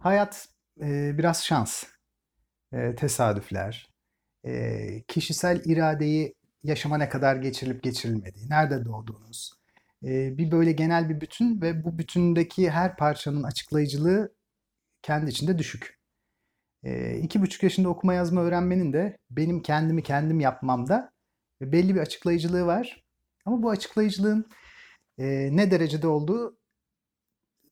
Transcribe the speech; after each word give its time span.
Hayat 0.00 0.48
e, 0.80 1.18
biraz 1.18 1.44
şans, 1.44 1.84
e, 2.72 2.94
tesadüfler, 2.94 3.90
e, 4.44 5.02
kişisel 5.08 5.62
iradeyi 5.64 6.34
yaşama 6.62 6.98
ne 6.98 7.08
kadar 7.08 7.36
geçirilip 7.36 7.82
geçirilmediği, 7.82 8.50
nerede 8.50 8.84
doğduğunuz, 8.84 9.52
e, 10.04 10.38
bir 10.38 10.50
böyle 10.50 10.72
genel 10.72 11.08
bir 11.08 11.20
bütün 11.20 11.60
ve 11.60 11.84
bu 11.84 11.98
bütündeki 11.98 12.70
her 12.70 12.96
parçanın 12.96 13.42
açıklayıcılığı 13.42 14.34
kendi 15.02 15.30
içinde 15.30 15.58
düşük. 15.58 15.98
E, 16.84 17.18
iki 17.18 17.42
buçuk 17.42 17.62
yaşında 17.62 17.88
okuma 17.88 18.14
yazma 18.14 18.40
öğrenmenin 18.42 18.92
de 18.92 19.18
benim 19.30 19.62
kendimi 19.62 20.02
kendim 20.02 20.40
yapmamda 20.40 21.12
belli 21.60 21.94
bir 21.94 22.00
açıklayıcılığı 22.00 22.66
var. 22.66 23.04
Ama 23.44 23.62
bu 23.62 23.70
açıklayıcılığın 23.70 24.46
e, 25.18 25.48
ne 25.52 25.70
derecede 25.70 26.06
olduğu 26.08 26.59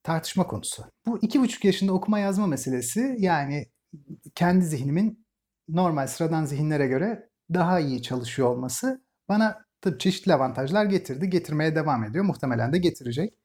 tartışma 0.08 0.46
konusu. 0.46 0.84
Bu 1.06 1.18
iki 1.22 1.40
buçuk 1.40 1.64
yaşında 1.64 1.92
okuma 1.92 2.18
yazma 2.18 2.46
meselesi 2.46 3.16
yani 3.18 3.66
kendi 4.34 4.64
zihnimin 4.64 5.26
normal 5.68 6.06
sıradan 6.06 6.44
zihinlere 6.44 6.86
göre 6.86 7.28
daha 7.54 7.80
iyi 7.80 8.02
çalışıyor 8.02 8.48
olması 8.48 9.04
bana 9.28 9.64
tabii 9.80 9.98
çeşitli 9.98 10.34
avantajlar 10.34 10.84
getirdi. 10.84 11.30
Getirmeye 11.30 11.74
devam 11.74 12.04
ediyor. 12.04 12.24
Muhtemelen 12.24 12.72
de 12.72 12.78
getirecek. 12.78 13.38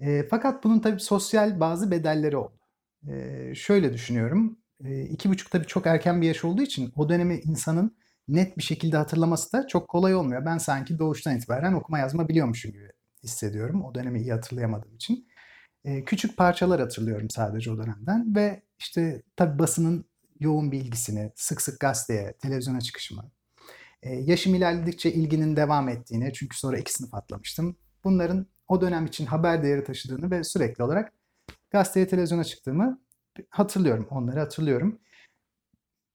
E, 0.00 0.22
fakat 0.30 0.64
bunun 0.64 0.80
tabii 0.80 1.00
sosyal 1.00 1.60
bazı 1.60 1.90
bedelleri 1.90 2.36
oldu. 2.36 2.58
E, 3.08 3.54
şöyle 3.54 3.92
düşünüyorum. 3.92 4.58
E, 4.84 5.02
iki 5.02 5.30
buçuk 5.30 5.50
tabii 5.50 5.66
çok 5.66 5.86
erken 5.86 6.22
bir 6.22 6.26
yaş 6.26 6.44
olduğu 6.44 6.62
için 6.62 6.92
o 6.96 7.08
dönemi 7.08 7.40
insanın 7.44 7.96
net 8.28 8.58
bir 8.58 8.62
şekilde 8.62 8.96
hatırlaması 8.96 9.52
da 9.52 9.66
çok 9.66 9.88
kolay 9.88 10.14
olmuyor. 10.14 10.44
Ben 10.46 10.58
sanki 10.58 10.98
doğuştan 10.98 11.36
itibaren 11.36 11.72
okuma 11.72 11.98
yazma 11.98 12.28
biliyormuşum 12.28 12.72
gibi 12.72 12.88
hissediyorum. 13.22 13.84
O 13.84 13.94
dönemi 13.94 14.20
iyi 14.20 14.32
hatırlayamadığım 14.32 14.94
için. 14.94 15.26
E, 15.84 16.04
küçük 16.04 16.36
parçalar 16.36 16.80
hatırlıyorum 16.80 17.30
sadece 17.30 17.70
o 17.70 17.78
dönemden 17.78 18.34
ve 18.34 18.62
işte 18.78 19.22
tabii 19.36 19.58
basının 19.58 20.04
yoğun 20.40 20.72
bilgisini, 20.72 21.32
sık 21.34 21.62
sık 21.62 21.80
gazeteye, 21.80 22.32
televizyona 22.32 22.80
çıkışımı, 22.80 23.30
e, 24.02 24.14
yaşım 24.14 24.54
ilerledikçe 24.54 25.12
ilginin 25.12 25.56
devam 25.56 25.88
ettiğini, 25.88 26.32
çünkü 26.32 26.58
sonra 26.58 26.78
iki 26.78 26.92
sınıf 26.92 27.14
atlamıştım. 27.14 27.76
Bunların 28.04 28.46
o 28.68 28.80
dönem 28.80 29.06
için 29.06 29.26
haber 29.26 29.62
değeri 29.62 29.84
taşıdığını 29.84 30.30
ve 30.30 30.44
sürekli 30.44 30.84
olarak 30.84 31.12
gazeteye, 31.70 32.08
televizyona 32.08 32.44
çıktığımı 32.44 33.02
hatırlıyorum, 33.50 34.06
onları 34.10 34.40
hatırlıyorum. 34.40 34.98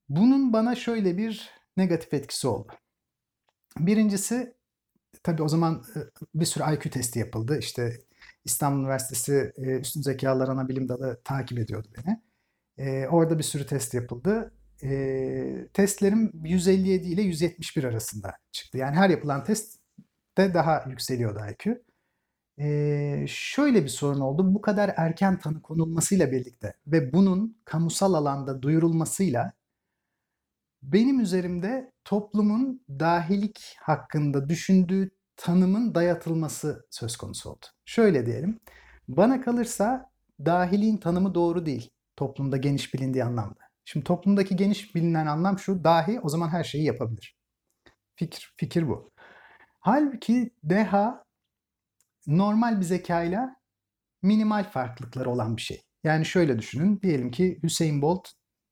Bunun 0.10 0.54
bana 0.54 0.76
şöyle 0.76 1.18
bir 1.18 1.50
negatif 1.78 2.14
etkisi 2.14 2.48
oldu. 2.48 2.72
Birincisi, 3.80 4.54
tabii 5.24 5.44
o 5.44 5.48
zaman 5.48 5.84
bir 6.36 6.46
sürü 6.46 6.64
IQ 6.74 6.90
testi 6.90 7.20
yapıldı. 7.20 7.60
İşte 7.60 8.00
İstanbul 8.48 8.82
Üniversitesi 8.82 9.52
Üstün 9.58 10.02
Zekalar 10.02 10.48
Ana 10.48 10.70
Bilim 10.70 10.90
Dalı 10.90 11.22
takip 11.24 11.60
ediyordu 11.60 11.88
beni. 11.98 12.22
Orada 13.08 13.38
bir 13.38 13.44
sürü 13.44 13.66
test 13.66 13.94
yapıldı. 13.94 14.54
Testlerim 15.74 16.32
157 16.44 17.08
ile 17.08 17.22
171 17.22 17.84
arasında 17.84 18.34
çıktı. 18.52 18.78
Yani 18.78 18.96
her 18.96 19.10
yapılan 19.10 19.44
test 19.44 19.80
de 20.38 20.54
daha 20.54 20.86
yükseliyordu 20.90 21.40
IQ. 21.52 21.84
Ee, 22.60 23.26
şöyle 23.28 23.84
bir 23.84 23.90
sorun 23.90 24.20
oldu. 24.20 24.54
Bu 24.56 24.62
kadar 24.62 24.94
erken 24.98 25.40
tanı 25.40 25.62
konulmasıyla 25.62 26.32
birlikte 26.32 26.74
ve 26.88 27.14
bunun 27.14 27.58
kamusal 27.66 28.14
alanda 28.14 28.62
duyurulmasıyla 28.62 29.54
benim 30.84 31.20
üzerimde 31.20 31.92
toplumun 32.06 32.82
dahilik 32.90 33.76
hakkında 33.80 34.50
düşündüğü 34.50 35.12
tanımın 35.38 35.96
dayatılması 35.96 36.88
söz 36.92 37.18
konusu 37.18 37.50
oldu. 37.50 37.66
Şöyle 37.86 38.26
diyelim, 38.26 38.60
bana 39.08 39.42
kalırsa 39.42 40.12
dahiliğin 40.46 40.98
tanımı 40.98 41.36
doğru 41.36 41.66
değil 41.66 41.90
toplumda 42.16 42.58
geniş 42.58 42.94
bilindiği 42.94 43.24
anlamda. 43.24 43.60
Şimdi 43.86 44.04
toplumdaki 44.04 44.56
geniş 44.56 44.96
bilinen 44.96 45.26
anlam 45.26 45.60
şu, 45.60 45.84
dahi 45.84 46.20
o 46.20 46.30
zaman 46.30 46.50
her 46.50 46.64
şeyi 46.64 46.84
yapabilir. 46.84 47.38
Fikir, 48.16 48.54
fikir 48.58 48.88
bu. 48.88 49.12
Halbuki 49.80 50.54
deha 50.64 51.24
normal 52.28 52.80
bir 52.80 52.86
zekayla 52.86 53.56
minimal 54.22 54.64
farklılıkları 54.64 55.30
olan 55.30 55.58
bir 55.58 55.62
şey. 55.62 55.82
Yani 56.04 56.26
şöyle 56.26 56.60
düşünün, 56.60 57.02
diyelim 57.02 57.32
ki 57.32 57.60
Hüseyin 57.64 58.02
Bolt 58.02 58.28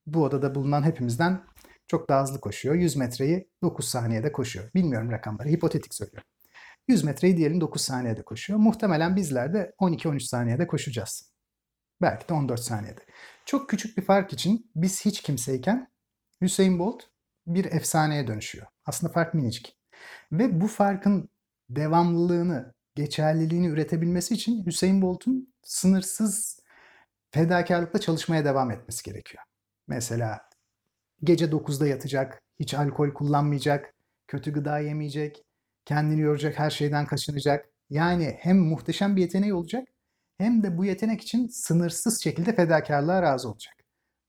bu 0.06 0.24
odada 0.24 0.56
bulunan 0.56 0.84
hepimizden 0.84 1.44
çok 1.88 2.10
daha 2.10 2.24
hızlı 2.24 2.40
koşuyor. 2.40 2.76
100 2.76 2.96
metreyi 2.96 3.50
9 3.64 3.88
saniyede 3.88 4.32
koşuyor. 4.32 4.74
Bilmiyorum 4.74 5.12
rakamları, 5.12 5.50
hipotetik 5.50 5.96
söylüyorum. 5.96 6.35
100 6.88 7.04
metreyi 7.04 7.38
diyelim 7.38 7.62
9 7.62 7.82
saniyede 7.82 8.24
koşuyor. 8.24 8.60
Muhtemelen 8.60 9.16
bizler 9.16 9.54
de 9.54 9.74
12-13 9.80 10.20
saniyede 10.20 10.68
koşacağız. 10.68 11.32
Belki 12.02 12.30
de 12.30 12.34
14 12.34 12.60
saniyede. 12.60 13.02
Çok 13.46 13.70
küçük 13.70 13.98
bir 13.98 14.04
fark 14.04 14.34
için 14.34 14.72
biz 14.76 15.06
hiç 15.06 15.22
kimseyken 15.22 15.88
Hüseyin 16.42 16.80
Bolt 16.80 17.04
bir 17.48 17.66
efsaneye 17.66 18.28
dönüşüyor. 18.28 18.68
Aslında 18.86 19.14
fark 19.14 19.34
minicik. 19.34 19.78
Ve 20.32 20.62
bu 20.62 20.68
farkın 20.68 21.30
devamlılığını, 21.70 22.74
geçerliliğini 22.96 23.68
üretebilmesi 23.68 24.34
için 24.34 24.66
Hüseyin 24.66 25.02
Bolt'un 25.02 25.54
sınırsız 25.64 26.60
fedakarlıkla 27.32 28.00
çalışmaya 28.00 28.46
devam 28.46 28.72
etmesi 28.72 29.04
gerekiyor. 29.04 29.44
Mesela 29.88 30.50
gece 31.24 31.46
9'da 31.46 31.88
yatacak, 31.88 32.42
hiç 32.60 32.74
alkol 32.74 33.14
kullanmayacak, 33.14 33.94
kötü 34.28 34.54
gıda 34.54 34.80
yemeyecek, 34.80 35.45
kendini 35.86 36.22
yoracak, 36.22 36.60
her 36.60 36.70
şeyden 36.70 37.06
kaçınacak. 37.06 37.70
Yani 37.90 38.38
hem 38.40 38.58
muhteşem 38.58 39.16
bir 39.16 39.22
yeteneği 39.22 39.54
olacak 39.54 39.88
hem 40.38 40.64
de 40.64 40.78
bu 40.78 40.86
yetenek 40.86 41.22
için 41.22 41.48
sınırsız 41.48 42.24
şekilde 42.24 42.56
fedakarlığa 42.56 43.22
razı 43.22 43.50
olacak. 43.50 43.74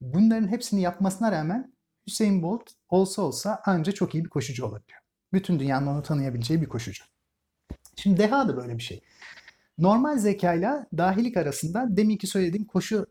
Bunların 0.00 0.48
hepsini 0.48 0.80
yapmasına 0.80 1.32
rağmen 1.32 1.72
Hüseyin 2.06 2.42
Bolt 2.42 2.70
olsa 2.88 3.22
olsa 3.22 3.62
anca 3.64 3.92
çok 3.92 4.14
iyi 4.14 4.24
bir 4.24 4.30
koşucu 4.30 4.66
olabiliyor. 4.66 5.00
Bütün 5.32 5.58
dünyanın 5.58 5.86
onu 5.86 6.02
tanıyabileceği 6.02 6.62
bir 6.62 6.68
koşucu. 6.68 7.04
Şimdi 7.96 8.16
deha 8.18 8.48
da 8.48 8.56
böyle 8.56 8.78
bir 8.78 8.82
şey. 8.82 9.00
Normal 9.78 10.18
zekayla 10.18 10.86
dahilik 10.96 11.36
arasında 11.36 11.96
deminki 11.96 12.26
söylediğim 12.26 12.66
koşu 12.66 13.06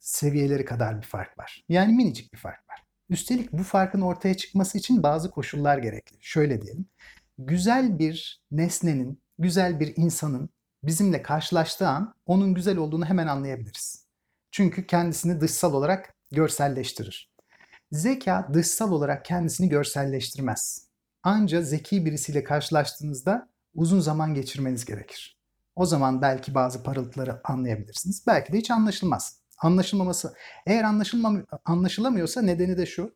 seviyeleri 0.00 0.64
kadar 0.64 0.96
bir 0.96 1.06
fark 1.06 1.38
var. 1.38 1.64
Yani 1.68 1.94
minicik 1.94 2.32
bir 2.32 2.38
fark 2.38 2.68
var. 2.68 2.84
Üstelik 3.08 3.52
bu 3.52 3.62
farkın 3.62 4.00
ortaya 4.00 4.36
çıkması 4.36 4.78
için 4.78 5.02
bazı 5.02 5.30
koşullar 5.30 5.78
gerekli. 5.78 6.16
Şöyle 6.20 6.62
diyelim. 6.62 6.86
Güzel 7.46 7.98
bir 7.98 8.42
nesnenin, 8.50 9.22
güzel 9.38 9.80
bir 9.80 9.92
insanın 9.96 10.50
bizimle 10.82 11.22
karşılaştığı 11.22 11.88
an 11.88 12.14
onun 12.26 12.54
güzel 12.54 12.76
olduğunu 12.76 13.06
hemen 13.06 13.26
anlayabiliriz. 13.26 14.06
Çünkü 14.50 14.86
kendisini 14.86 15.40
dışsal 15.40 15.74
olarak 15.74 16.14
görselleştirir. 16.32 17.32
Zeka 17.92 18.48
dışsal 18.52 18.92
olarak 18.92 19.24
kendisini 19.24 19.68
görselleştirmez. 19.68 20.88
Ancak 21.22 21.64
zeki 21.64 22.04
birisiyle 22.04 22.44
karşılaştığınızda 22.44 23.48
uzun 23.74 24.00
zaman 24.00 24.34
geçirmeniz 24.34 24.84
gerekir. 24.84 25.38
O 25.76 25.86
zaman 25.86 26.22
belki 26.22 26.54
bazı 26.54 26.82
parıltıları 26.82 27.40
anlayabilirsiniz. 27.44 28.24
Belki 28.26 28.52
de 28.52 28.58
hiç 28.58 28.70
anlaşılmaz. 28.70 29.40
Anlaşılmaması, 29.58 30.34
eğer 30.66 30.84
anlaşılmam, 30.84 31.46
anlaşılamıyorsa 31.64 32.42
nedeni 32.42 32.76
de 32.76 32.86
şu. 32.86 33.14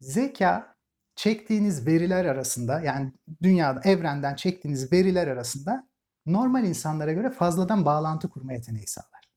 Zeka 0.00 0.75
çektiğiniz 1.16 1.86
veriler 1.86 2.24
arasında 2.24 2.80
yani 2.80 3.12
dünyada 3.42 3.80
evrenden 3.84 4.34
çektiğiniz 4.34 4.92
veriler 4.92 5.26
arasında 5.26 5.88
normal 6.26 6.64
insanlara 6.64 7.12
göre 7.12 7.30
fazladan 7.30 7.84
bağlantı 7.84 8.28
kurma 8.28 8.52
yeteneği 8.52 8.86
sağlar. 8.86 9.30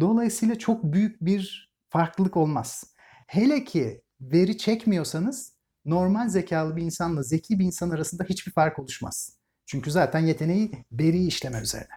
Dolayısıyla 0.00 0.58
çok 0.58 0.84
büyük 0.84 1.20
bir 1.20 1.72
farklılık 1.88 2.36
olmaz. 2.36 2.84
Hele 3.26 3.64
ki 3.64 4.02
veri 4.20 4.58
çekmiyorsanız 4.58 5.52
normal 5.84 6.28
zekalı 6.28 6.76
bir 6.76 6.82
insanla 6.82 7.22
zeki 7.22 7.58
bir 7.58 7.64
insan 7.64 7.90
arasında 7.90 8.24
hiçbir 8.24 8.52
fark 8.52 8.78
oluşmaz. 8.78 9.36
Çünkü 9.66 9.90
zaten 9.90 10.20
yeteneği 10.20 10.84
veri 10.92 11.26
işleme 11.26 11.60
üzerine. 11.60 11.94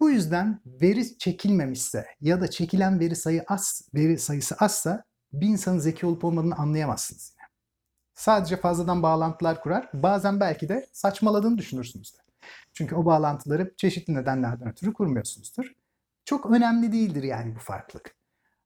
Bu 0.00 0.10
yüzden 0.10 0.60
veri 0.66 1.18
çekilmemişse 1.18 2.06
ya 2.20 2.40
da 2.40 2.50
çekilen 2.50 3.00
veri 3.00 3.16
sayı 3.16 3.44
az, 3.48 3.88
veri 3.94 4.18
sayısı 4.18 4.54
azsa 4.54 5.04
bir 5.32 5.46
insanın 5.48 5.78
zeki 5.78 6.06
olup 6.06 6.24
olmadığını 6.24 6.54
anlayamazsınız. 6.54 7.34
Sadece 8.14 8.56
fazladan 8.56 9.02
bağlantılar 9.02 9.60
kurar. 9.60 9.90
Bazen 9.94 10.40
belki 10.40 10.68
de 10.68 10.86
saçmaladığını 10.92 11.58
düşünürsünüz 11.58 12.14
de. 12.14 12.18
Çünkü 12.72 12.94
o 12.94 13.04
bağlantıları 13.04 13.74
çeşitli 13.76 14.14
nedenlerden 14.14 14.68
ötürü 14.68 14.92
kurmuyorsunuzdur. 14.92 15.72
Çok 16.24 16.50
önemli 16.50 16.92
değildir 16.92 17.22
yani 17.22 17.54
bu 17.54 17.58
farklılık. 17.58 18.16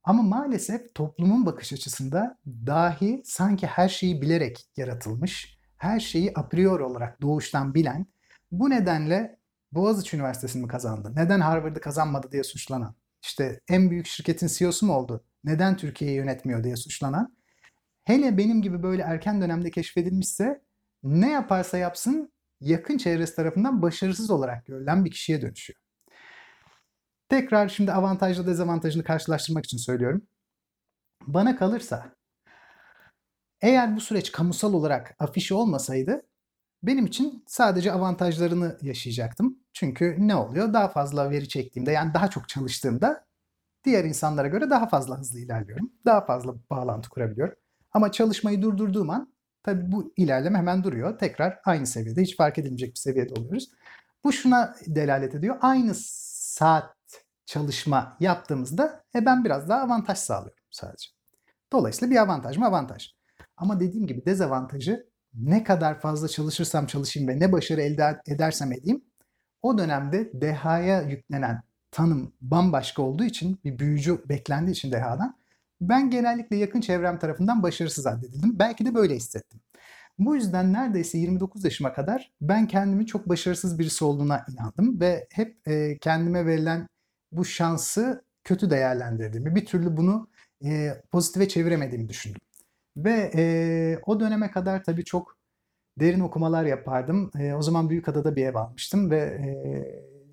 Ama 0.04 0.22
maalesef 0.22 0.94
toplumun 0.94 1.46
bakış 1.46 1.72
açısında 1.72 2.38
dahi 2.46 3.22
sanki 3.24 3.66
her 3.66 3.88
şeyi 3.88 4.22
bilerek 4.22 4.66
yaratılmış, 4.76 5.58
her 5.76 6.00
şeyi 6.00 6.32
a 6.34 6.48
priori 6.48 6.82
olarak 6.82 7.20
doğuştan 7.20 7.74
bilen, 7.74 8.06
bu 8.52 8.70
nedenle 8.70 9.38
Boğaziçi 9.72 10.16
Üniversitesi'ni 10.16 10.62
mi 10.62 10.68
kazandı, 10.68 11.12
neden 11.16 11.40
Harvard'ı 11.40 11.80
kazanmadı 11.80 12.32
diye 12.32 12.44
suçlanan, 12.44 12.94
işte 13.22 13.60
en 13.68 13.90
büyük 13.90 14.06
şirketin 14.06 14.46
CEO'su 14.46 14.86
mu 14.86 14.92
oldu, 14.92 15.24
neden 15.44 15.76
Türkiye'yi 15.76 16.16
yönetmiyor 16.16 16.64
diye 16.64 16.76
suçlanan, 16.76 17.35
hele 18.06 18.38
benim 18.38 18.62
gibi 18.62 18.82
böyle 18.82 19.02
erken 19.02 19.40
dönemde 19.40 19.70
keşfedilmişse 19.70 20.62
ne 21.02 21.30
yaparsa 21.30 21.78
yapsın 21.78 22.32
yakın 22.60 22.98
çevresi 22.98 23.36
tarafından 23.36 23.82
başarısız 23.82 24.30
olarak 24.30 24.66
görülen 24.66 25.04
bir 25.04 25.10
kişiye 25.10 25.42
dönüşüyor. 25.42 25.80
Tekrar 27.28 27.68
şimdi 27.68 27.92
avantajlı 27.92 28.46
dezavantajını 28.46 29.04
karşılaştırmak 29.04 29.64
için 29.64 29.78
söylüyorum. 29.78 30.26
Bana 31.26 31.56
kalırsa 31.56 32.16
eğer 33.60 33.96
bu 33.96 34.00
süreç 34.00 34.32
kamusal 34.32 34.72
olarak 34.72 35.14
afişi 35.18 35.54
olmasaydı 35.54 36.22
benim 36.82 37.06
için 37.06 37.44
sadece 37.46 37.92
avantajlarını 37.92 38.78
yaşayacaktım. 38.82 39.58
Çünkü 39.72 40.16
ne 40.18 40.36
oluyor? 40.36 40.72
Daha 40.72 40.88
fazla 40.88 41.30
veri 41.30 41.48
çektiğimde 41.48 41.92
yani 41.92 42.14
daha 42.14 42.30
çok 42.30 42.48
çalıştığımda 42.48 43.26
diğer 43.84 44.04
insanlara 44.04 44.48
göre 44.48 44.70
daha 44.70 44.88
fazla 44.88 45.18
hızlı 45.18 45.38
ilerliyorum. 45.38 45.92
Daha 46.06 46.24
fazla 46.24 46.54
bağlantı 46.70 47.08
kurabiliyorum. 47.08 47.56
Ama 47.96 48.12
çalışmayı 48.12 48.62
durdurduğum 48.62 49.10
an 49.10 49.32
tabii 49.62 49.92
bu 49.92 50.12
ilerleme 50.16 50.58
hemen 50.58 50.84
duruyor. 50.84 51.18
Tekrar 51.18 51.58
aynı 51.64 51.86
seviyede 51.86 52.22
hiç 52.22 52.36
fark 52.36 52.58
edilmeyecek 52.58 52.90
bir 52.90 53.00
seviyede 53.00 53.40
oluyoruz. 53.40 53.70
Bu 54.24 54.32
şuna 54.32 54.74
delalet 54.86 55.34
ediyor. 55.34 55.56
Aynı 55.60 55.92
saat 55.94 56.96
çalışma 57.46 58.16
yaptığımızda 58.20 59.04
e, 59.14 59.26
ben 59.26 59.44
biraz 59.44 59.68
daha 59.68 59.80
avantaj 59.80 60.18
sağlıyorum 60.18 60.64
sadece. 60.70 61.10
Dolayısıyla 61.72 62.10
bir 62.14 62.20
avantaj 62.20 62.56
mı 62.56 62.66
avantaj. 62.66 63.14
Ama 63.56 63.80
dediğim 63.80 64.06
gibi 64.06 64.26
dezavantajı 64.26 65.06
ne 65.34 65.64
kadar 65.64 66.00
fazla 66.00 66.28
çalışırsam 66.28 66.86
çalışayım 66.86 67.28
ve 67.28 67.40
ne 67.40 67.52
başarı 67.52 67.80
elde 67.80 68.20
edersem 68.26 68.72
edeyim 68.72 69.04
o 69.62 69.78
dönemde 69.78 70.30
dehaya 70.34 71.02
yüklenen 71.02 71.62
tanım 71.90 72.32
bambaşka 72.40 73.02
olduğu 73.02 73.24
için 73.24 73.60
bir 73.64 73.78
büyücü 73.78 74.28
beklendiği 74.28 74.72
için 74.72 74.92
dehadan 74.92 75.35
ben 75.80 76.10
genellikle 76.10 76.56
yakın 76.56 76.80
çevrem 76.80 77.18
tarafından 77.18 77.62
başarısız 77.62 78.06
addedildim. 78.06 78.58
Belki 78.58 78.86
de 78.86 78.94
böyle 78.94 79.14
hissettim. 79.14 79.60
Bu 80.18 80.36
yüzden 80.36 80.72
neredeyse 80.72 81.18
29 81.18 81.64
yaşıma 81.64 81.92
kadar 81.92 82.32
ben 82.40 82.66
kendimi 82.66 83.06
çok 83.06 83.28
başarısız 83.28 83.78
birisi 83.78 84.04
olduğuna 84.04 84.44
inandım 84.48 85.00
ve 85.00 85.26
hep 85.32 85.68
e, 85.68 85.98
kendime 85.98 86.46
verilen 86.46 86.88
bu 87.32 87.44
şansı 87.44 88.24
kötü 88.44 88.70
değerlendirdiğimi, 88.70 89.54
bir 89.54 89.66
türlü 89.66 89.96
bunu 89.96 90.28
e, 90.64 91.02
pozitife 91.12 91.48
çeviremediğimi 91.48 92.08
düşündüm. 92.08 92.40
Ve 92.96 93.30
e, 93.34 93.98
o 94.06 94.20
döneme 94.20 94.50
kadar 94.50 94.84
tabii 94.84 95.04
çok 95.04 95.36
derin 96.00 96.20
okumalar 96.20 96.64
yapardım. 96.64 97.30
E, 97.38 97.54
o 97.54 97.62
zaman 97.62 97.90
Büyükada'da 97.90 98.36
bir 98.36 98.46
ev 98.46 98.54
almıştım 98.54 99.10
ve 99.10 99.18
e, 99.18 99.46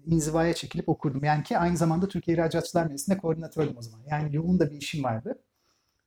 inzivaya 0.05 0.53
çekilip 0.53 0.89
okurdum. 0.89 1.23
Yani 1.23 1.43
ki 1.43 1.57
aynı 1.57 1.77
zamanda 1.77 2.07
Türkiye 2.07 2.37
İhracatçılar 2.37 2.85
Meclisi'nde 2.85 3.17
koordinatördüm 3.17 3.77
o 3.77 3.81
zaman. 3.81 3.99
Yani 4.09 4.35
yoğun 4.35 4.59
da 4.59 4.71
bir 4.71 4.77
işim 4.77 5.03
vardı. 5.03 5.39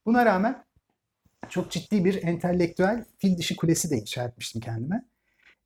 Buna 0.07 0.27
rağmen 0.27 0.65
çok 1.49 1.71
ciddi 1.71 2.05
bir 2.05 2.23
entelektüel 2.23 3.05
fil 3.19 3.39
dişi 3.39 3.57
kulesi 3.57 3.91
de 3.91 3.97
inşa 3.97 4.25
etmiştim 4.25 4.61
kendime. 4.61 5.05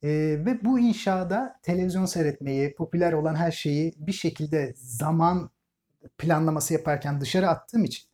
E, 0.03 0.09
ve 0.47 0.65
bu 0.65 0.79
inşada 0.79 1.61
televizyon 1.63 2.07
seyretmeyi, 2.07 2.75
popüler 2.75 3.13
olan 3.13 3.35
her 3.35 3.53
şeyi 3.53 3.95
bir 3.97 4.13
şekilde 4.13 4.75
zaman 4.77 5.51
planlaması 6.19 6.75
yaparken 6.75 7.21
dışarı 7.21 7.49
attığım 7.49 7.85
için 7.85 8.11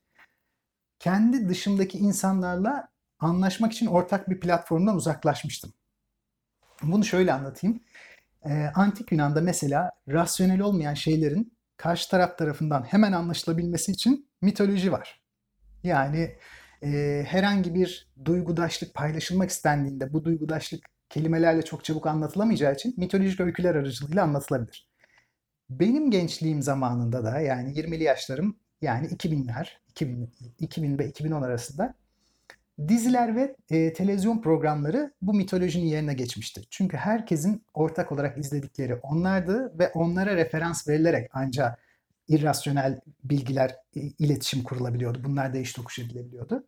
kendi 0.99 1.49
dışımdaki 1.49 1.99
insanlarla 1.99 2.89
anlaşmak 3.19 3.73
için 3.73 3.87
ortak 3.87 4.31
bir 4.31 4.41
platformdan 4.41 4.97
uzaklaşmıştım. 4.97 5.73
Bunu 6.83 7.05
şöyle 7.05 7.33
anlatayım. 7.33 7.81
Ee, 8.49 8.71
Antik 8.75 9.13
Yunan'da 9.13 9.41
mesela 9.41 9.91
rasyonel 10.09 10.61
olmayan 10.61 10.95
şeylerin 10.95 11.57
karşı 11.77 12.11
taraf 12.11 12.39
tarafından 12.39 12.83
hemen 12.83 13.13
anlaşılabilmesi 13.13 13.93
için 13.93 14.31
mitoloji 14.43 14.93
var. 14.93 15.21
Yani 15.83 16.37
e, 16.83 17.23
herhangi 17.29 17.75
bir 17.75 18.13
duygudaşlık 18.25 18.95
paylaşılmak 18.95 19.51
istendiğinde 19.51 20.13
bu 20.13 20.25
duygudaşlık 20.25 20.85
kelimelerle 21.09 21.63
çok 21.63 21.85
çabuk 21.85 22.07
anlatılamayacağı 22.07 22.75
için 22.75 22.95
mitolojik 22.97 23.41
öyküler 23.41 23.75
aracılığıyla 23.75 24.23
anlatılabilir. 24.23 24.91
Benim 25.71 26.11
gençliğim 26.11 26.63
zamanında 26.63 27.25
da 27.25 27.41
yani 27.41 27.73
20'li 27.73 28.03
yaşlarım 28.03 28.57
yani 28.83 29.07
2000'ler, 29.07 29.67
2000, 29.91 30.33
2000 30.59 30.99
ve 30.99 31.09
2010 31.09 31.43
arasında 31.43 31.95
diziler 32.89 33.37
ve 33.37 33.57
e, 33.71 33.93
televizyon 33.93 34.41
programları 34.41 35.13
bu 35.23 35.35
mitolojinin 35.35 35.87
yerine 35.87 36.15
geçmişti. 36.15 36.63
Çünkü 36.71 36.97
herkesin 36.97 37.65
ortak 37.75 38.13
olarak 38.13 38.39
izledikleri 38.39 38.95
onlardı 38.95 39.79
ve 39.79 39.89
onlara 39.95 40.37
referans 40.37 40.89
verilerek 40.89 41.31
ancak 41.33 41.79
irrasyonel 42.29 43.01
bilgiler, 43.25 43.77
iletişim 43.95 44.63
kurulabiliyordu. 44.63 45.25
Bunlar 45.25 45.55
değiş 45.55 45.73
tokuş 45.73 45.99
edilebiliyordu. 45.99 46.67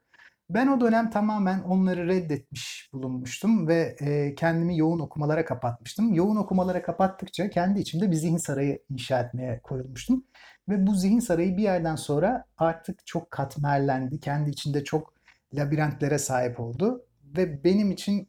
Ben 0.51 0.67
o 0.67 0.81
dönem 0.81 1.11
tamamen 1.11 1.61
onları 1.61 2.09
reddetmiş 2.09 2.91
bulunmuştum 2.93 3.69
ve 3.69 3.97
e, 4.01 4.35
kendimi 4.35 4.79
yoğun 4.79 4.99
okumalara 4.99 5.45
kapatmıştım. 5.45 6.15
Yoğun 6.15 6.37
okumalara 6.37 6.83
kapattıkça 6.83 7.51
kendi 7.51 7.81
içimde 7.81 8.11
bir 8.11 8.17
zihin 8.17 8.37
sarayı 8.37 8.83
inşa 8.91 9.21
etmeye 9.21 9.61
koyulmuştum. 9.63 10.25
Ve 10.69 10.87
bu 10.87 10.95
zihin 10.95 11.21
sarayı 11.21 11.57
bir 11.57 11.63
yerden 11.63 11.97
sonra 11.97 12.45
artık 12.59 13.07
çok 13.07 13.31
katmerlendi. 13.31 14.21
Kendi 14.21 14.51
içinde 14.51 14.85
çok 14.85 15.18
labirentlere 15.55 16.19
sahip 16.19 16.61
oldu. 16.61 17.07
Ve 17.25 17.65
benim 17.65 17.91
için 17.91 18.29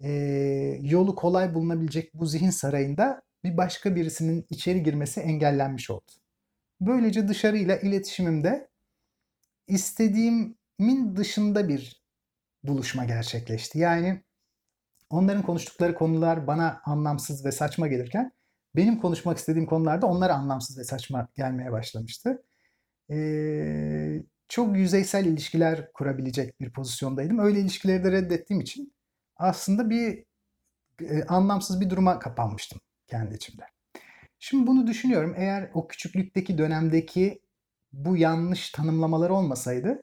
e, 0.00 0.10
yolu 0.82 1.14
kolay 1.14 1.54
bulunabilecek 1.54 2.14
bu 2.14 2.26
zihin 2.26 2.50
sarayında 2.50 3.22
bir 3.44 3.56
başka 3.56 3.94
birisinin 3.94 4.46
içeri 4.50 4.82
girmesi 4.82 5.20
engellenmiş 5.20 5.90
oldu. 5.90 6.12
Böylece 6.80 7.28
dışarıyla 7.28 7.76
iletişimimde 7.76 8.68
istediğimin 9.66 11.16
dışında 11.16 11.68
bir 11.68 12.02
buluşma 12.64 13.04
gerçekleşti. 13.04 13.78
Yani 13.78 14.22
onların 15.10 15.42
konuştukları 15.42 15.94
konular 15.94 16.46
bana 16.46 16.80
anlamsız 16.84 17.44
ve 17.44 17.52
saçma 17.52 17.88
gelirken 17.88 18.32
benim 18.76 18.98
konuşmak 18.98 19.38
istediğim 19.38 19.66
konularda 19.66 20.06
onlara 20.06 20.34
anlamsız 20.34 20.78
ve 20.78 20.84
saçma 20.84 21.28
gelmeye 21.34 21.72
başlamıştı. 21.72 22.42
Ee, 23.10 24.22
çok 24.50 24.76
yüzeysel 24.76 25.26
ilişkiler 25.26 25.92
kurabilecek 25.92 26.60
bir 26.60 26.72
pozisyondaydım. 26.72 27.38
Öyle 27.38 27.60
ilişkileri 27.60 28.04
de 28.04 28.12
reddettiğim 28.12 28.60
için 28.60 28.92
aslında 29.36 29.90
bir 29.90 30.24
e, 31.02 31.24
anlamsız 31.24 31.80
bir 31.80 31.90
duruma 31.90 32.18
kapanmıştım 32.18 32.80
kendi 33.06 33.34
içimde. 33.34 33.62
Şimdi 34.38 34.66
bunu 34.66 34.86
düşünüyorum. 34.86 35.34
Eğer 35.36 35.70
o 35.74 35.88
küçüklükteki 35.88 36.58
dönemdeki 36.58 37.40
bu 37.92 38.16
yanlış 38.16 38.70
tanımlamalar 38.70 39.30
olmasaydı 39.30 40.02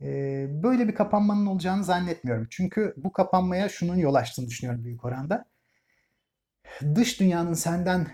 e, 0.00 0.46
böyle 0.62 0.88
bir 0.88 0.94
kapanmanın 0.94 1.46
olacağını 1.46 1.84
zannetmiyorum. 1.84 2.46
Çünkü 2.50 2.94
bu 2.96 3.12
kapanmaya 3.12 3.68
şunun 3.68 3.96
yol 3.96 4.14
açtığını 4.14 4.46
düşünüyorum 4.46 4.84
büyük 4.84 5.04
oranda 5.04 5.44
dış 6.94 7.20
dünyanın 7.20 7.54
senden 7.54 8.06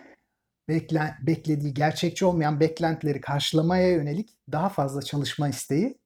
bekle, 0.68 1.14
beklediği 1.22 1.74
gerçekçi 1.74 2.24
olmayan 2.24 2.60
beklentileri 2.60 3.20
karşılamaya 3.20 3.92
yönelik 3.92 4.38
daha 4.52 4.68
fazla 4.68 5.02
çalışma 5.02 5.48
isteği. 5.48 5.98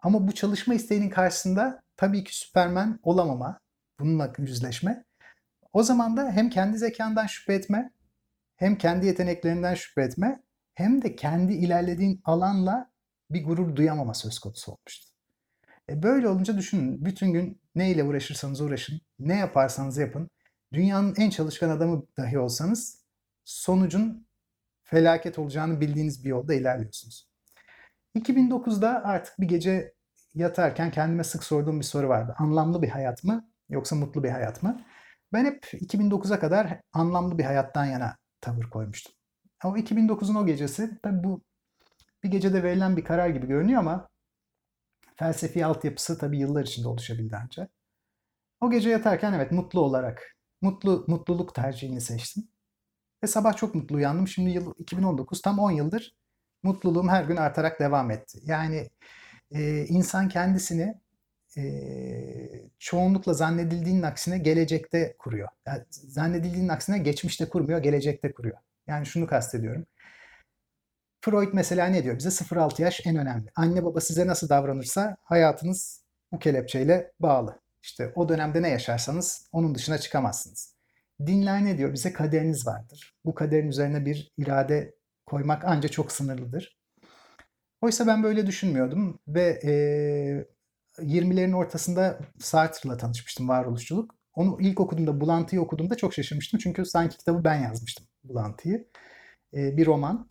Ama 0.00 0.28
bu 0.28 0.32
çalışma 0.32 0.74
isteğinin 0.74 1.10
karşısında 1.10 1.82
tabii 1.96 2.24
ki 2.24 2.38
Süpermen 2.38 2.98
olamama, 3.02 3.60
bununla 4.00 4.32
yüzleşme. 4.38 5.04
O 5.72 5.82
zaman 5.82 6.16
da 6.16 6.30
hem 6.30 6.50
kendi 6.50 6.78
zekandan 6.78 7.26
şüphe 7.26 7.54
etme, 7.54 7.92
hem 8.56 8.78
kendi 8.78 9.06
yeteneklerinden 9.06 9.74
şüphe 9.74 10.02
etme, 10.02 10.42
hem 10.74 11.02
de 11.02 11.16
kendi 11.16 11.52
ilerlediğin 11.52 12.20
alanla 12.24 12.90
bir 13.30 13.44
gurur 13.44 13.76
duyamama 13.76 14.14
söz 14.14 14.38
konusu 14.38 14.72
olmuştu. 14.72 15.12
E 15.88 16.02
böyle 16.02 16.28
olunca 16.28 16.58
düşünün, 16.58 17.04
bütün 17.04 17.32
gün 17.32 17.60
neyle 17.74 18.04
uğraşırsanız 18.04 18.60
uğraşın, 18.60 19.00
ne 19.18 19.36
yaparsanız 19.36 19.98
yapın, 19.98 20.30
dünyanın 20.72 21.14
en 21.18 21.30
çalışkan 21.30 21.70
adamı 21.70 22.02
dahi 22.16 22.38
olsanız 22.38 23.01
sonucun 23.44 24.26
felaket 24.82 25.38
olacağını 25.38 25.80
bildiğiniz 25.80 26.24
bir 26.24 26.28
yolda 26.28 26.54
ilerliyorsunuz. 26.54 27.28
2009'da 28.14 29.04
artık 29.04 29.40
bir 29.40 29.48
gece 29.48 29.94
yatarken 30.34 30.90
kendime 30.90 31.24
sık 31.24 31.44
sorduğum 31.44 31.80
bir 31.80 31.84
soru 31.84 32.08
vardı. 32.08 32.34
Anlamlı 32.38 32.82
bir 32.82 32.88
hayat 32.88 33.24
mı 33.24 33.50
yoksa 33.68 33.96
mutlu 33.96 34.24
bir 34.24 34.30
hayat 34.30 34.62
mı? 34.62 34.84
Ben 35.32 35.44
hep 35.44 35.64
2009'a 35.64 36.40
kadar 36.40 36.80
anlamlı 36.92 37.38
bir 37.38 37.44
hayattan 37.44 37.84
yana 37.84 38.16
tavır 38.40 38.64
koymuştum. 38.70 39.12
O 39.64 39.76
2009'un 39.76 40.34
o 40.34 40.46
gecesi 40.46 41.00
tabi 41.02 41.24
bu 41.24 41.42
bir 42.22 42.30
gecede 42.30 42.62
verilen 42.62 42.96
bir 42.96 43.04
karar 43.04 43.28
gibi 43.28 43.46
görünüyor 43.46 43.80
ama 43.80 44.08
felsefi 45.16 45.66
altyapısı 45.66 46.18
tabi 46.18 46.38
yıllar 46.38 46.62
içinde 46.64 46.88
oluşabildi 46.88 47.36
ancak. 47.44 47.70
O 48.60 48.70
gece 48.70 48.90
yatarken 48.90 49.32
evet 49.32 49.52
mutlu 49.52 49.80
olarak 49.80 50.36
mutlu 50.60 51.04
mutluluk 51.08 51.54
tercihini 51.54 52.00
seçtim. 52.00 52.48
Ve 53.22 53.26
sabah 53.26 53.56
çok 53.56 53.74
mutlu 53.74 53.96
uyandım. 53.96 54.28
Şimdi 54.28 54.50
yıl 54.50 54.74
2019 54.78 55.42
tam 55.42 55.58
10 55.58 55.70
yıldır 55.70 56.14
mutluluğum 56.62 57.08
her 57.08 57.24
gün 57.24 57.36
artarak 57.36 57.80
devam 57.80 58.10
etti. 58.10 58.38
Yani 58.44 58.90
e, 59.50 59.84
insan 59.86 60.28
kendisini 60.28 60.94
e, 61.56 61.62
çoğunlukla 62.78 63.34
zannedildiğinin 63.34 64.02
aksine 64.02 64.38
gelecekte 64.38 65.16
kuruyor. 65.18 65.48
Yani 65.66 65.82
zannedildiğinin 65.90 66.68
aksine 66.68 66.98
geçmişte 66.98 67.48
kurmuyor, 67.48 67.82
gelecekte 67.82 68.32
kuruyor. 68.32 68.58
Yani 68.86 69.06
şunu 69.06 69.26
kastediyorum. 69.26 69.86
Freud 71.20 71.48
mesela 71.52 71.86
ne 71.86 72.04
diyor 72.04 72.18
bize? 72.18 72.30
0-6 72.30 72.82
yaş 72.82 73.06
en 73.06 73.16
önemli. 73.16 73.50
Anne 73.56 73.84
baba 73.84 74.00
size 74.00 74.26
nasıl 74.26 74.48
davranırsa 74.48 75.16
hayatınız 75.22 76.04
bu 76.32 76.38
kelepçeyle 76.38 77.12
bağlı. 77.20 77.60
İşte 77.82 78.12
o 78.14 78.28
dönemde 78.28 78.62
ne 78.62 78.68
yaşarsanız 78.68 79.48
onun 79.52 79.74
dışına 79.74 79.98
çıkamazsınız. 79.98 80.71
Dinler 81.26 81.64
ne 81.64 81.78
diyor? 81.78 81.92
Bize 81.92 82.12
kaderiniz 82.12 82.66
vardır. 82.66 83.14
Bu 83.24 83.34
kaderin 83.34 83.68
üzerine 83.68 84.06
bir 84.06 84.32
irade 84.38 84.94
koymak 85.26 85.64
anca 85.64 85.88
çok 85.88 86.12
sınırlıdır. 86.12 86.78
Oysa 87.80 88.06
ben 88.06 88.22
böyle 88.22 88.46
düşünmüyordum 88.46 89.18
ve 89.28 89.60
e, 89.64 89.72
20'lerin 90.98 91.54
ortasında 91.54 92.18
Sartre'la 92.38 92.96
tanışmıştım 92.96 93.48
varoluşçuluk. 93.48 94.14
Onu 94.34 94.58
ilk 94.60 94.80
okuduğumda, 94.80 95.20
Bulantıyı 95.20 95.62
okuduğumda 95.62 95.94
çok 95.94 96.14
şaşırmıştım. 96.14 96.60
Çünkü 96.62 96.84
sanki 96.84 97.18
kitabı 97.18 97.44
ben 97.44 97.62
yazmıştım 97.62 98.06
Bulantıyı. 98.24 98.88
E, 99.54 99.76
bir 99.76 99.86
roman. 99.86 100.28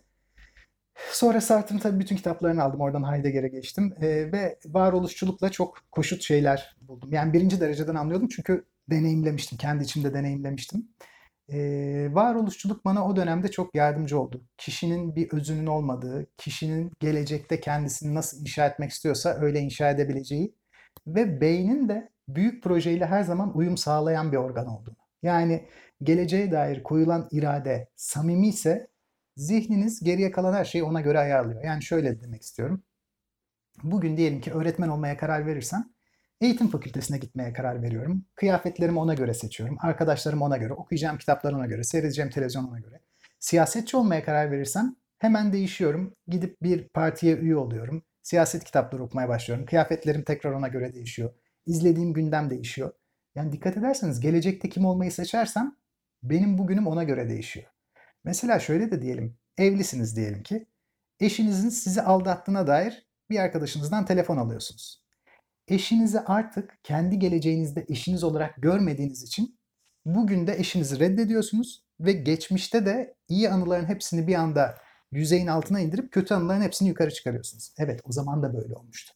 Sonra 1.11 1.41
Sartre'ın 1.41 1.79
tabii 1.79 1.99
bütün 1.99 2.15
kitaplarını 2.15 2.63
aldım. 2.63 2.81
Oradan 2.81 3.11
Heidegger'e 3.11 3.47
geçtim. 3.47 3.93
E, 4.01 4.31
ve 4.31 4.59
varoluşçulukla 4.65 5.49
çok 5.49 5.77
koşut 5.91 6.21
şeyler 6.21 6.77
buldum. 6.81 7.13
Yani 7.13 7.33
birinci 7.33 7.59
dereceden 7.59 7.95
anlıyordum 7.95 8.27
çünkü 8.27 8.65
deneyimlemiştim. 8.91 9.57
Kendi 9.57 9.83
içimde 9.83 10.13
deneyimlemiştim. 10.13 10.87
E, 11.49 11.59
varoluşçuluk 12.11 12.85
bana 12.85 13.07
o 13.07 13.15
dönemde 13.15 13.51
çok 13.51 13.75
yardımcı 13.75 14.19
oldu. 14.19 14.45
Kişinin 14.57 15.15
bir 15.15 15.33
özünün 15.33 15.65
olmadığı, 15.65 16.27
kişinin 16.37 16.91
gelecekte 16.99 17.59
kendisini 17.59 18.15
nasıl 18.15 18.41
inşa 18.41 18.67
etmek 18.67 18.91
istiyorsa 18.91 19.37
öyle 19.41 19.59
inşa 19.59 19.89
edebileceği 19.89 20.55
ve 21.07 21.41
beynin 21.41 21.89
de 21.89 22.09
büyük 22.27 22.63
projeyle 22.63 23.05
her 23.05 23.23
zaman 23.23 23.57
uyum 23.57 23.77
sağlayan 23.77 24.31
bir 24.31 24.37
organ 24.37 24.67
olduğunu. 24.67 24.95
Yani 25.23 25.67
geleceğe 26.03 26.51
dair 26.51 26.83
koyulan 26.83 27.27
irade 27.31 27.89
samimi 27.95 28.47
ise 28.47 28.87
zihniniz 29.37 30.03
geriye 30.03 30.31
kalan 30.31 30.53
her 30.53 30.65
şeyi 30.65 30.83
ona 30.83 31.01
göre 31.01 31.19
ayarlıyor. 31.19 31.63
Yani 31.63 31.83
şöyle 31.83 32.21
demek 32.21 32.41
istiyorum. 32.41 32.83
Bugün 33.83 34.17
diyelim 34.17 34.41
ki 34.41 34.51
öğretmen 34.53 34.87
olmaya 34.87 35.17
karar 35.17 35.45
verirsem 35.45 35.93
eğitim 36.41 36.67
fakültesine 36.67 37.17
gitmeye 37.17 37.53
karar 37.53 37.81
veriyorum. 37.81 38.25
Kıyafetlerimi 38.35 38.99
ona 38.99 39.13
göre 39.13 39.33
seçiyorum. 39.33 39.77
Arkadaşlarımı 39.81 40.45
ona 40.45 40.57
göre, 40.57 40.73
okuyacağım 40.73 41.17
kitapları 41.17 41.55
ona 41.55 41.65
göre, 41.65 41.83
seyredeceğim 41.83 42.31
televizyon 42.31 42.63
ona 42.63 42.79
göre. 42.79 42.99
Siyasetçi 43.39 43.97
olmaya 43.97 44.23
karar 44.23 44.51
verirsem 44.51 44.95
hemen 45.19 45.53
değişiyorum. 45.53 46.15
Gidip 46.27 46.61
bir 46.61 46.87
partiye 46.89 47.35
üye 47.35 47.55
oluyorum. 47.55 48.03
Siyaset 48.23 48.63
kitapları 48.63 49.03
okumaya 49.03 49.29
başlıyorum. 49.29 49.65
Kıyafetlerim 49.65 50.23
tekrar 50.23 50.51
ona 50.51 50.67
göre 50.67 50.93
değişiyor. 50.93 51.33
İzlediğim 51.65 52.13
gündem 52.13 52.49
değişiyor. 52.49 52.91
Yani 53.35 53.51
dikkat 53.51 53.77
ederseniz 53.77 54.19
gelecekte 54.19 54.69
kim 54.69 54.85
olmayı 54.85 55.11
seçersem 55.11 55.75
benim 56.23 56.57
bugünüm 56.57 56.87
ona 56.87 57.03
göre 57.03 57.29
değişiyor. 57.29 57.67
Mesela 58.23 58.59
şöyle 58.59 58.91
de 58.91 59.01
diyelim. 59.01 59.37
Evlisiniz 59.57 60.15
diyelim 60.15 60.43
ki. 60.43 60.67
Eşinizin 61.19 61.69
sizi 61.69 62.01
aldattığına 62.01 62.67
dair 62.67 63.07
bir 63.29 63.39
arkadaşınızdan 63.39 64.05
telefon 64.05 64.37
alıyorsunuz. 64.37 65.00
Eşinizi 65.71 66.19
artık 66.19 66.79
kendi 66.83 67.19
geleceğinizde 67.19 67.85
eşiniz 67.89 68.23
olarak 68.23 68.55
görmediğiniz 68.57 69.23
için 69.23 69.59
bugün 70.05 70.47
de 70.47 70.59
eşinizi 70.59 70.99
reddediyorsunuz 70.99 71.83
ve 71.99 72.11
geçmişte 72.11 72.85
de 72.85 73.15
iyi 73.27 73.49
anıların 73.49 73.85
hepsini 73.85 74.27
bir 74.27 74.35
anda 74.35 74.75
yüzeyin 75.11 75.47
altına 75.47 75.79
indirip 75.79 76.11
kötü 76.11 76.33
anıların 76.33 76.61
hepsini 76.61 76.89
yukarı 76.89 77.11
çıkarıyorsunuz. 77.11 77.73
Evet 77.77 78.01
o 78.03 78.11
zaman 78.11 78.43
da 78.43 78.53
böyle 78.53 78.75
olmuştu. 78.75 79.13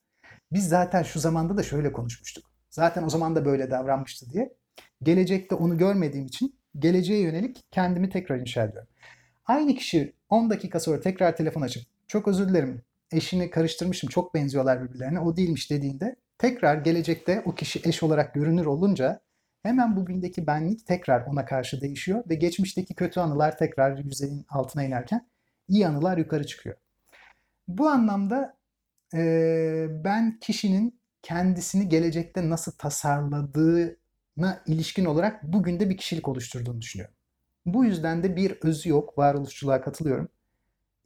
Biz 0.52 0.70
zaten 0.70 1.04
şu 1.04 1.20
zamanda 1.20 1.58
da 1.58 1.64
şöyle 1.64 1.92
konuşmuştuk. 1.92 2.46
Zaten 2.70 3.04
o 3.04 3.10
zaman 3.10 3.36
da 3.36 3.46
böyle 3.46 3.72
davranmıştı 3.72 4.30
diye. 4.30 4.54
Gelecekte 5.04 5.56
onu 5.56 5.78
görmediğim 5.78 6.26
için 6.26 6.60
geleceğe 6.80 7.22
yönelik 7.22 7.64
kendimi 7.72 8.10
tekrar 8.10 8.40
inşa 8.40 8.64
ediyorum. 8.64 8.90
Aynı 9.46 9.76
kişi 9.76 10.14
10 10.30 10.50
dakika 10.50 10.80
sonra 10.80 11.00
tekrar 11.00 11.36
telefon 11.36 11.62
açıp 11.62 11.84
çok 12.08 12.28
özür 12.28 12.50
dilerim 12.50 12.82
eşini 13.12 13.50
karıştırmışım 13.50 14.10
çok 14.10 14.34
benziyorlar 14.34 14.84
birbirlerine 14.84 15.20
o 15.20 15.38
değilmiş 15.38 15.72
dediğinde 15.72 16.16
tekrar 16.38 16.78
gelecekte 16.78 17.44
o 17.46 17.56
kişi 17.56 17.82
eş 17.84 18.04
olarak 18.04 18.34
görünür 18.34 18.66
olunca 18.66 19.22
hemen 19.64 19.96
bugündeki 19.96 20.48
benlik 20.48 20.88
tekrar 20.88 21.26
ona 21.26 21.46
karşı 21.46 21.82
değişiyor 21.82 22.24
ve 22.30 22.36
geçmişteki 22.36 22.96
kötü 22.96 23.20
anılar 23.20 23.58
tekrar 23.58 23.98
yüzeyin 23.98 24.46
altına 24.50 24.84
inerken 24.84 25.28
iyi 25.68 25.88
anılar 25.88 26.18
yukarı 26.18 26.46
çıkıyor. 26.46 26.76
Bu 27.68 27.90
anlamda 27.90 28.58
e, 29.14 29.88
ben 29.90 30.40
kişinin 30.40 31.00
kendisini 31.22 31.90
gelecekte 31.90 32.50
nasıl 32.50 32.72
tasarladığına 32.72 34.64
ilişkin 34.66 35.06
olarak 35.06 35.44
bugün 35.44 35.80
de 35.80 35.90
bir 35.90 35.98
kişilik 35.98 36.28
oluşturduğunu 36.28 36.82
düşünüyorum. 36.82 37.16
Bu 37.66 37.86
yüzden 37.86 38.24
de 38.24 38.36
bir 38.36 38.58
özü 38.62 38.90
yok, 38.90 39.18
varoluşçuluğa 39.18 39.82
katılıyorum. 39.82 40.30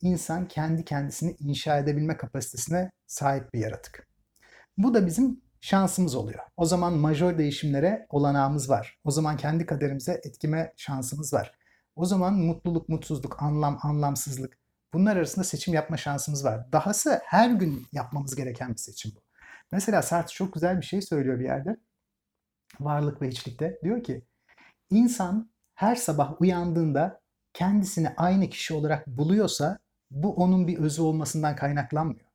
İnsan 0.01 0.47
kendi 0.47 0.85
kendisini 0.85 1.35
inşa 1.39 1.77
edebilme 1.77 2.17
kapasitesine 2.17 2.91
sahip 3.07 3.53
bir 3.53 3.59
yaratık. 3.59 4.08
Bu 4.79 4.93
da 4.93 5.05
bizim 5.05 5.41
şansımız 5.61 6.15
oluyor. 6.15 6.39
O 6.57 6.65
zaman 6.65 6.93
majör 6.93 7.37
değişimlere 7.37 8.07
olanağımız 8.09 8.69
var. 8.69 8.99
O 9.03 9.11
zaman 9.11 9.37
kendi 9.37 9.65
kaderimize 9.65 10.21
etkime 10.23 10.73
şansımız 10.77 11.33
var. 11.33 11.51
O 11.95 12.05
zaman 12.05 12.33
mutluluk, 12.33 12.89
mutsuzluk, 12.89 13.43
anlam, 13.43 13.79
anlamsızlık 13.81 14.57
bunlar 14.93 15.17
arasında 15.17 15.45
seçim 15.45 15.73
yapma 15.73 15.97
şansımız 15.97 16.45
var. 16.45 16.71
Dahası 16.71 17.21
her 17.23 17.49
gün 17.49 17.87
yapmamız 17.91 18.35
gereken 18.35 18.69
bir 18.69 18.77
seçim 18.77 19.11
bu. 19.15 19.19
Mesela 19.71 20.01
Sartre 20.01 20.33
çok 20.33 20.53
güzel 20.53 20.77
bir 20.77 20.85
şey 20.85 21.01
söylüyor 21.01 21.39
bir 21.39 21.45
yerde. 21.45 21.77
Varlık 22.79 23.21
ve 23.21 23.27
hiçlikte. 23.27 23.79
Diyor 23.83 24.03
ki 24.03 24.25
insan 24.89 25.51
her 25.75 25.95
sabah 25.95 26.41
uyandığında 26.41 27.21
kendisini 27.53 28.09
aynı 28.17 28.49
kişi 28.49 28.73
olarak 28.73 29.07
buluyorsa 29.07 29.79
bu 30.11 30.35
onun 30.35 30.67
bir 30.67 30.77
özü 30.77 31.01
olmasından 31.01 31.55
kaynaklanmıyor. 31.55 32.28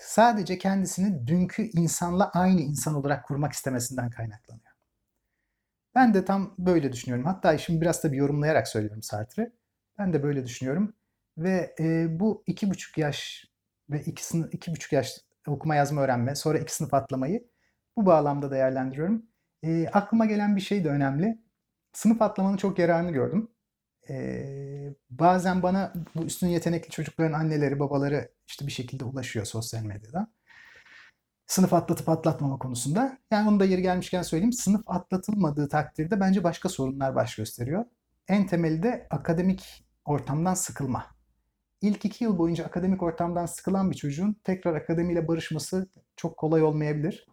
Sadece 0.00 0.58
kendisini 0.58 1.26
dünkü 1.26 1.62
insanla 1.62 2.30
aynı 2.30 2.60
insan 2.60 2.94
olarak 2.94 3.24
kurmak 3.24 3.52
istemesinden 3.52 4.10
kaynaklanıyor. 4.10 4.70
Ben 5.94 6.14
de 6.14 6.24
tam 6.24 6.54
böyle 6.58 6.92
düşünüyorum. 6.92 7.26
Hatta 7.26 7.58
şimdi 7.58 7.80
biraz 7.80 8.04
da 8.04 8.12
bir 8.12 8.16
yorumlayarak 8.16 8.68
söylüyorum 8.68 9.02
Sartre. 9.02 9.52
Ben 9.98 10.12
de 10.12 10.22
böyle 10.22 10.46
düşünüyorum. 10.46 10.94
Ve 11.38 11.74
e, 11.80 12.20
bu 12.20 12.44
iki 12.46 12.70
buçuk 12.70 12.98
yaş 12.98 13.44
ve 13.90 14.00
iki, 14.00 14.24
sınıf, 14.26 14.54
iki 14.54 14.70
buçuk 14.70 14.92
yaş 14.92 15.12
okuma 15.46 15.74
yazma 15.74 16.00
öğrenme, 16.02 16.34
sonra 16.34 16.58
iki 16.58 16.74
sınıf 16.74 16.94
atlamayı 16.94 17.48
bu 17.96 18.06
bağlamda 18.06 18.50
değerlendiriyorum. 18.50 19.26
E, 19.62 19.88
aklıma 19.88 20.26
gelen 20.26 20.56
bir 20.56 20.60
şey 20.60 20.84
de 20.84 20.88
önemli. 20.88 21.38
Sınıf 21.92 22.22
atlamanın 22.22 22.56
çok 22.56 22.78
yararını 22.78 23.10
gördüm. 23.10 23.50
Ee, 24.08 24.94
bazen 25.10 25.62
bana 25.62 25.92
bu 26.14 26.22
üstün 26.22 26.48
yetenekli 26.48 26.90
çocukların 26.90 27.32
anneleri, 27.32 27.80
babaları 27.80 28.30
işte 28.48 28.66
bir 28.66 28.72
şekilde 28.72 29.04
ulaşıyor 29.04 29.46
sosyal 29.46 29.82
medyadan. 29.82 30.32
Sınıf 31.46 31.72
atlatıp 31.72 32.08
atlatmama 32.08 32.58
konusunda. 32.58 33.18
Yani 33.30 33.48
onu 33.48 33.60
da 33.60 33.64
yeri 33.64 33.82
gelmişken 33.82 34.22
söyleyeyim. 34.22 34.52
Sınıf 34.52 34.82
atlatılmadığı 34.86 35.68
takdirde 35.68 36.20
bence 36.20 36.44
başka 36.44 36.68
sorunlar 36.68 37.14
baş 37.14 37.36
gösteriyor. 37.36 37.84
En 38.28 38.46
temeli 38.46 38.82
de 38.82 39.06
akademik 39.10 39.84
ortamdan 40.04 40.54
sıkılma. 40.54 41.06
İlk 41.82 42.04
iki 42.04 42.24
yıl 42.24 42.38
boyunca 42.38 42.64
akademik 42.64 43.02
ortamdan 43.02 43.46
sıkılan 43.46 43.90
bir 43.90 43.96
çocuğun 43.96 44.36
tekrar 44.44 44.74
akademiyle 44.74 45.28
barışması 45.28 45.90
çok 46.16 46.36
kolay 46.36 46.62
olmayabilir. 46.62 47.26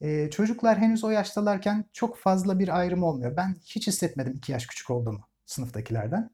Ee, 0.00 0.30
çocuklar 0.30 0.78
henüz 0.78 1.04
o 1.04 1.10
yaştalarken 1.10 1.84
çok 1.92 2.18
fazla 2.18 2.58
bir 2.58 2.78
ayrım 2.78 3.02
olmuyor. 3.02 3.36
Ben 3.36 3.54
hiç 3.66 3.86
hissetmedim 3.86 4.32
iki 4.36 4.52
yaş 4.52 4.66
küçük 4.66 4.90
olduğumu 4.90 5.20
sınıftakilerden. 5.46 6.30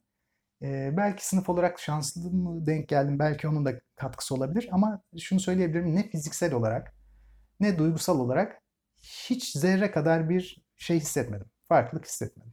Ee, 0.62 0.90
belki 0.96 1.26
sınıf 1.26 1.48
olarak 1.48 1.80
şanslı 1.80 2.30
mı 2.30 2.66
denk 2.66 2.88
geldim, 2.88 3.18
belki 3.18 3.48
onun 3.48 3.64
da 3.64 3.80
katkısı 3.96 4.34
olabilir. 4.34 4.68
Ama 4.72 5.02
şunu 5.18 5.40
söyleyebilirim, 5.40 5.96
ne 5.96 6.10
fiziksel 6.10 6.54
olarak 6.54 6.94
ne 7.60 7.78
duygusal 7.78 8.20
olarak 8.20 8.62
hiç 9.02 9.52
zerre 9.52 9.90
kadar 9.90 10.28
bir 10.28 10.64
şey 10.76 11.00
hissetmedim. 11.00 11.46
Farklılık 11.68 12.06
hissetmedim. 12.06 12.52